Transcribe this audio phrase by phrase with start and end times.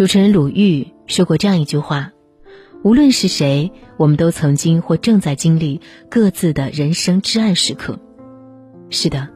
[0.00, 2.12] 主持人鲁豫说过这样一句话
[2.82, 7.98] ：“无论是谁，我们都曾经或正在经历各自的人生至暗时刻。”
[8.88, 9.28] 是的，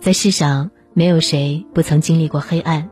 [0.00, 2.88] 在世上没有谁不曾经历过黑暗。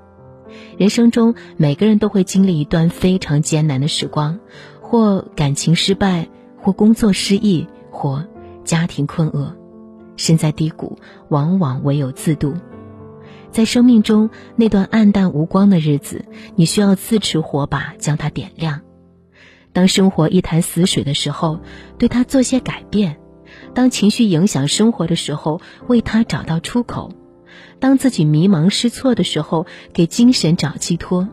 [0.76, 4.38] 人生中每个人都会经历一段非常艰难的时光，
[4.82, 6.28] 或感情失败，
[6.60, 8.22] 或工作失意，或
[8.64, 9.56] 家庭困厄，
[10.18, 10.98] 身在低谷，
[11.30, 12.52] 往往唯有自渡。
[13.50, 16.24] 在生命中那段暗淡无光的日子，
[16.54, 18.82] 你需要自持火把将它点亮。
[19.72, 21.60] 当生活一潭死水的时候，
[21.98, 23.14] 对它做些改变；
[23.74, 27.12] 当情绪影响生活的时候，为它找到出口。
[27.78, 31.28] 当自己迷茫失措的时候，给精神找寄托。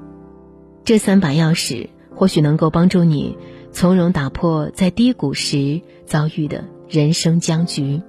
[0.84, 3.38] 这三把钥匙或许能够帮助你
[3.72, 8.02] 从容打破在低谷时遭遇的人生僵局，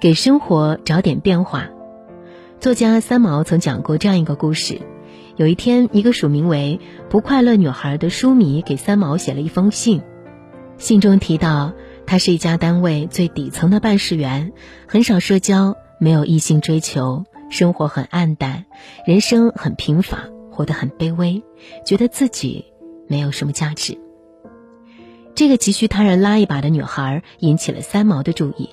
[0.00, 1.68] 给生活找点变化。
[2.64, 4.80] 作家三毛曾讲过这样一个故事：
[5.36, 10.00] 有一天，一个署名为“不快乐女孩”的书迷给三毛写了一封信，
[10.78, 11.74] 信中提到
[12.06, 14.54] 她是一家单位最底层的办事员，
[14.88, 15.76] 很少社交。
[15.98, 18.64] 没有异性追求，生活很暗淡，
[19.06, 21.42] 人生很平凡，活得很卑微，
[21.84, 22.64] 觉得自己
[23.06, 23.98] 没有什么价值。
[25.34, 28.70] 这个急需他人拉一把的女孩引起了三毛的注意。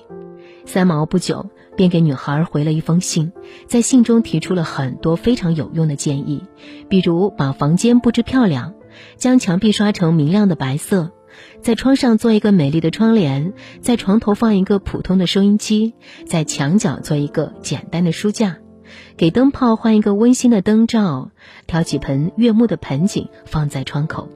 [0.64, 3.32] 三毛不久便给女孩回了一封信，
[3.66, 6.44] 在信中提出了很多非常有用的建议，
[6.88, 8.74] 比如把房间布置漂亮，
[9.16, 11.12] 将墙壁刷成明亮的白色。
[11.62, 15.94] 在窗上做一个美丽的窗帘，在床头放一个普通的收音机，
[16.26, 18.58] 在墙角做一个简单的书架，
[19.16, 21.30] 给灯泡换一个温馨的灯罩，
[21.66, 24.28] 挑几盆悦目的盆景放在窗口，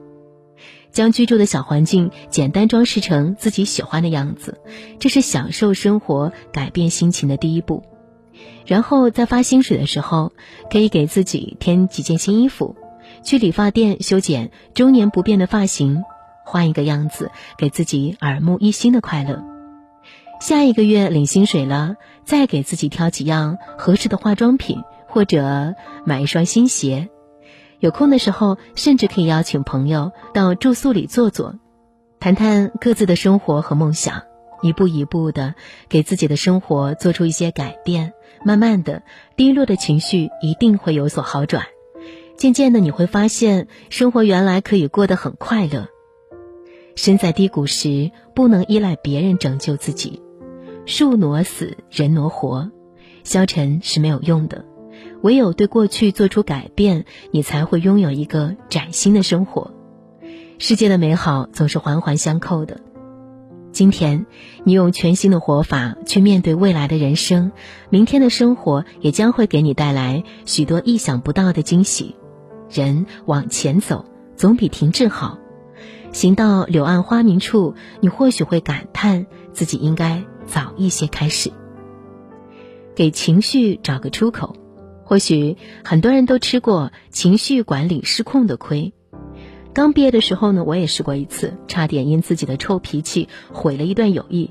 [0.91, 4.59] 将居住的小环境简单装饰成自己喜欢的样子，
[4.99, 7.83] 这是享受生活、改变心情的第一步。
[8.65, 10.33] 然后在发薪水的时候，
[10.69, 12.75] 可以给自己添几件新衣服，
[13.23, 16.03] 去理发店修剪中年不变的发型。
[16.43, 19.43] 换一个样子，给自己耳目一新的快乐。
[20.39, 25.75] 下一个月领薪水了，再给自己挑几样合适的化妆品，或者
[26.05, 27.09] 买一双新鞋。
[27.79, 31.59] 有空的时候，甚至可以邀请朋友到住宿里坐坐，
[32.19, 34.23] 谈谈各自的生活和梦想，
[34.61, 35.53] 一步一步的
[35.87, 38.13] 给自己的生活做出一些改变。
[38.43, 39.03] 慢慢的，
[39.35, 41.65] 低落的情绪一定会有所好转。
[42.35, 45.87] 渐渐的，你会发现生活原来可以过得很快乐。
[46.95, 50.21] 身在低谷时，不能依赖别人拯救自己。
[50.85, 52.71] 树挪死，人挪活，
[53.23, 54.65] 消沉是没有用的。
[55.27, 59.73] 唯有对过去做出改变，你才会拥有一个崭新的生活。
[60.57, 62.79] 世界的美好总是环环相扣的。
[63.73, 64.25] 今天，
[64.63, 67.51] 你用全新的活法去面对未来的人生，
[67.89, 72.15] 明天的生活也将会给你带来许多意想不到的惊喜。
[72.69, 74.05] 人往前走，
[74.37, 75.39] 总比停滞好。
[76.13, 81.51] 行到柳暗花明处，你或许会感叹自己应该早一些开始。
[82.95, 84.55] 给情绪找个出口，
[85.07, 88.91] 或许很多人都吃过情绪管理失控的亏。
[89.73, 94.49] 刚毕业的时候呢，我也试过一次，差点因自己的臭脾气毁了一段友谊，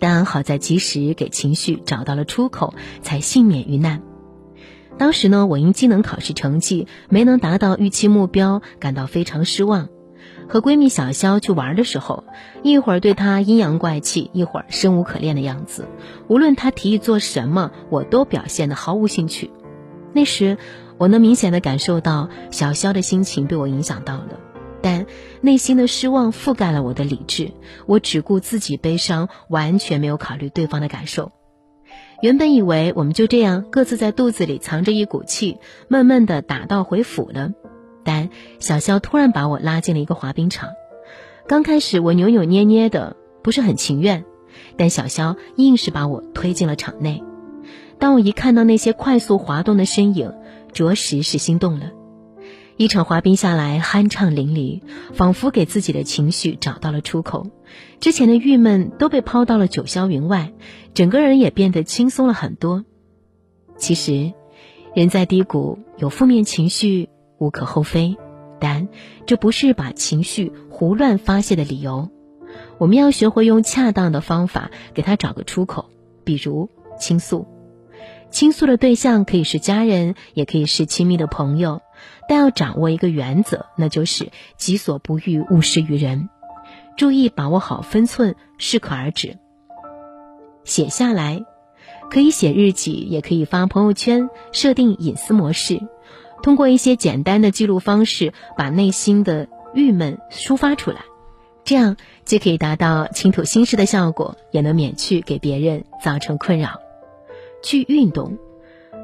[0.00, 4.02] 但好在及时给情绪找到了出口，才幸免于难。
[4.98, 9.90] 当时呢，我因技能考试成绩没能达到预期目标，感到非常失望。
[10.48, 12.24] 和闺蜜小肖去玩的时候，
[12.64, 15.86] 一会儿对她阴阳怪气，一会儿生无可恋的样子。
[16.26, 19.50] 无论她提议做什么，我都表现得毫无兴趣。
[20.14, 20.56] 那时，
[20.96, 24.38] 我能明显的感受到小肖的心情被我影响到了，
[24.80, 25.06] 但
[25.40, 27.50] 内心的失望覆盖了我的理智。
[27.86, 31.32] 我只顾自己悲伤，完全没有考虑对方的感受。
[32.22, 35.58] 原本以为我们就这样各自在肚子里藏着一股气，
[35.88, 37.50] 闷闷的打道回府了。
[38.04, 38.30] 但
[38.60, 40.70] 小肖突然把我拉进了一个滑冰场，
[41.48, 44.24] 刚开始我扭扭捏捏的，不是很情愿，
[44.76, 47.24] 但小肖硬是把我推进了场内。
[48.04, 50.34] 当我一看到那些快速滑动的身影，
[50.74, 51.92] 着实是心动了。
[52.76, 54.82] 一场滑冰下来，酣畅淋漓，
[55.14, 57.46] 仿佛给自己的情绪找到了出口，
[58.00, 60.52] 之前的郁闷都被抛到了九霄云外，
[60.92, 62.84] 整个人也变得轻松了很多。
[63.78, 64.34] 其实，
[64.94, 67.08] 人在低谷有负面情绪。
[67.38, 68.18] 无可厚非，
[68.60, 68.86] 但
[69.24, 72.10] 这不是把情绪胡乱发泄的理由。
[72.76, 75.86] 我们要学会用恰当的方法给他找个出口，
[76.22, 76.68] 比如
[77.00, 77.46] 倾诉。
[78.34, 81.82] 倾诉的对象可以是家人，也可以是亲密的朋友，
[82.28, 86.28] 但要掌握一个原则，那就是己所不欲，勿施于人。
[86.96, 89.38] 注意把握好分寸，适可而止。
[90.64, 91.44] 写下来，
[92.10, 95.80] 可以写日记，也可以发朋友圈，设定隐私模式。
[96.42, 101.02] 通过一些简单的记录方式，把内心的郁闷抒发出来，
[101.62, 106.80] 这样既可以达到倾吐心事的效果，也能免去给别人造成困扰。
[107.64, 108.38] 去运动，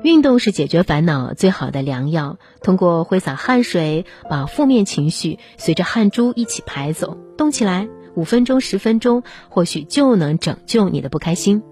[0.05, 2.39] 运动是解决烦恼最好的良药。
[2.63, 11.63] 通过挥洒汗水，把负面情绪随着汗珠一起排走，动起来，五分钟、十分钟，或许就能拯救你的不开心。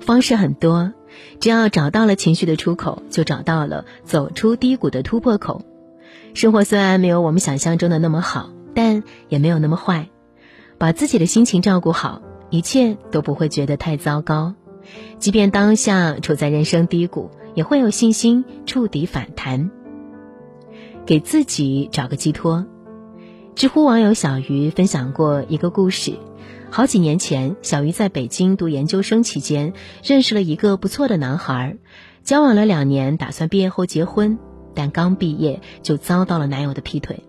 [0.00, 0.92] 方式很多，
[1.40, 5.62] 只要找到了情绪的出口，就找到了走出低谷的突破口。
[6.34, 10.08] 生活虽然没有我们想象中的那么好，但也没有那么坏。
[10.78, 14.54] 把自己的心情照顾好，一切都不会觉得太糟糕。
[15.18, 19.70] 即便当下处在人生低谷，也会有信心触底反弹。
[21.04, 22.66] 给自己找个寄托。
[23.54, 26.14] 知乎网友小鱼分享过一个故事：
[26.70, 29.72] 好几年前，小鱼在北京读研究生期间，
[30.04, 31.76] 认识了一个不错的男孩，
[32.22, 34.38] 交往了两年，打算毕业后结婚，
[34.74, 37.24] 但刚毕业就遭到了男友的劈腿。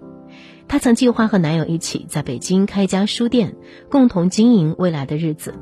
[0.67, 3.55] 她曾计划和男友一起在北京开一家书店，
[3.89, 5.55] 共同经营未来的日子，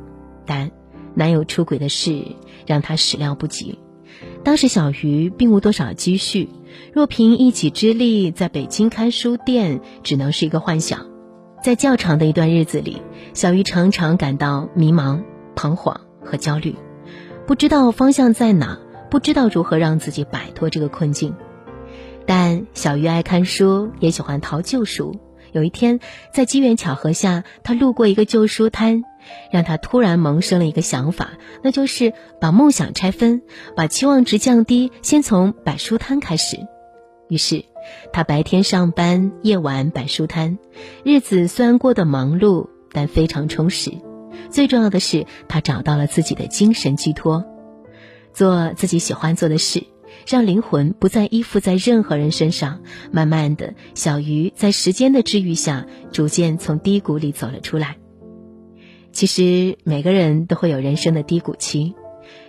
[0.45, 0.71] 但。
[1.17, 2.23] 男友出轨的事
[2.67, 3.79] 让她始料不及。
[4.43, 6.47] 当时小鱼并无多少积蓄，
[6.93, 11.07] 若凭一己之力在北京开书店，只能是一个幻想。
[11.63, 13.01] 在较长的一段日子里，
[13.33, 15.23] 小鱼常常感到迷茫、
[15.55, 16.75] 彷徨和焦虑，
[17.47, 18.79] 不知道方向在哪，
[19.09, 21.33] 不知道如何让自己摆脱这个困境。
[22.27, 25.19] 但小鱼爱看书，也喜欢淘旧书。
[25.51, 25.99] 有一天，
[26.31, 29.03] 在机缘巧合下，他路过一个旧书摊。
[29.51, 31.31] 让他突然萌生了一个想法，
[31.63, 33.41] 那就是把梦想拆分，
[33.75, 36.57] 把期望值降低，先从摆书摊开始。
[37.29, 37.65] 于是，
[38.13, 40.57] 他白天上班，夜晚摆书摊，
[41.03, 43.91] 日子虽然过得忙碌，但非常充实。
[44.49, 47.43] 最重要的是，他找到了自己的精神寄托，
[48.33, 49.83] 做自己喜欢做的事，
[50.25, 52.81] 让灵魂不再依附在任何人身上。
[53.11, 57.97] 慢慢的，小鱼在时间的治愈下，逐渐从低谷里走了出来。
[59.17, 61.95] 其实每个人都会有人生的低谷期，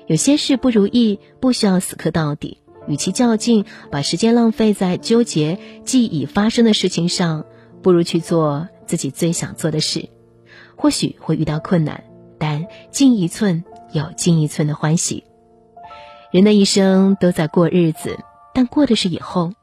[0.06, 2.58] 有些事不如意，不需要死磕到底。
[2.86, 7.46] 与其较劲，把时间浪费在纠结既已发生的事情上，
[7.80, 10.10] 不如去做自己最想做的事。
[10.76, 12.04] 或许会遇到困难，
[12.36, 15.24] 但进一寸有进一寸的欢喜。
[16.30, 18.18] 人的一生都在过日子，
[18.52, 19.54] 但过的是以后。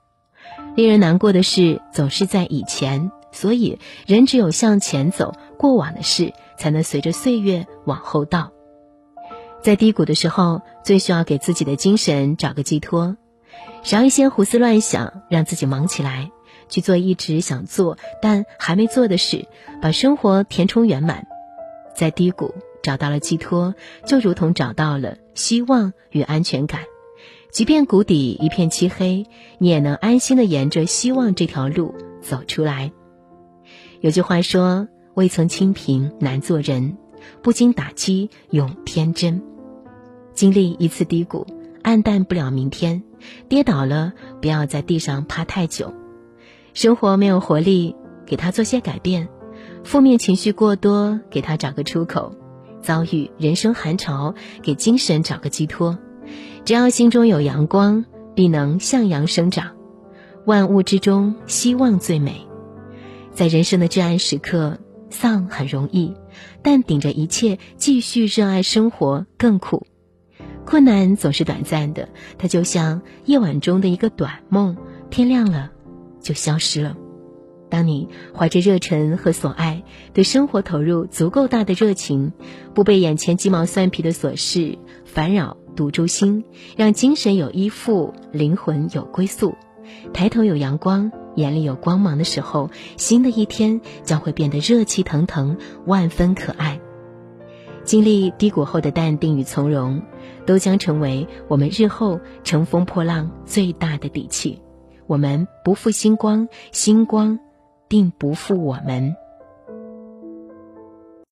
[0.76, 6.32] 令人难过的事总是在以前，所以人只有向前走，过往的事。
[6.58, 8.54] 才能随着岁月往后倒。
[9.62, 13.18] 在低谷的时候，最需要给自己的精神找个寄托，
[13.84, 16.32] 少一些胡思乱想，让自己忙起来，
[16.70, 19.50] 去做一直想做但还没做的事，
[19.82, 21.28] 把生活填充圆满。
[21.94, 23.76] 在低谷找到了寄托，
[24.06, 26.84] 就如同找到了希望与安全感。
[27.52, 29.26] 即便谷底一片漆黑，
[29.58, 32.94] 你也能安心的沿着希望这条路走出来。
[34.00, 34.88] 有句话说。
[35.16, 36.98] 未曾清贫难做人，
[37.42, 39.42] 不经打击永天真。
[40.34, 41.48] 经历一次低谷，
[41.82, 43.02] 暗淡不了明天。
[43.48, 45.94] 跌倒了，不要在地上趴太久。
[46.74, 47.96] 生活没有活力，
[48.26, 49.30] 给他做些改变。
[49.86, 52.36] 负面情绪过多，给他找个出口。
[52.82, 55.98] 遭遇人生寒潮，给精神找个寄托。
[56.66, 58.04] 只要心中有阳光，
[58.36, 59.72] 必能向阳生长。
[60.46, 62.46] 万物之中，希望最美。
[63.34, 64.78] 在人生的至暗时刻。
[65.10, 66.14] 丧很容易，
[66.62, 69.86] 但顶着一切继续热爱生活更苦。
[70.66, 74.76] 困难总是短暂的，它就像夜晚中的一个短梦，
[75.10, 75.72] 天亮了
[76.20, 76.98] 就消失了。
[77.70, 79.84] 当你怀着热忱和所爱，
[80.14, 82.32] 对生活投入足够大的热情，
[82.74, 86.46] 不被眼前鸡毛蒜皮的琐事烦扰堵住心，
[86.78, 89.56] 让精神有依附，灵魂有归宿，
[90.14, 91.12] 抬头有阳光。
[91.36, 96.80] 眼里有光芒的时候，新的一天将会变得热气腾腾，万分可爱。
[97.84, 100.02] 经历低谷后的淡定与从容，
[100.46, 104.62] 都将成为我们日后乘风破浪最大的底气。
[105.06, 107.40] 我们不负星光，星光
[107.88, 109.16] 定不负我们。